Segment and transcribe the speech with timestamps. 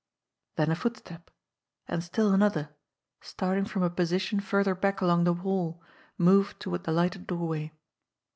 [0.55, 1.29] Then a footstep
[1.87, 2.73] and still another,
[3.21, 5.79] starting from a position further back along the hall,
[6.17, 7.71] moved toward the lighted doorway.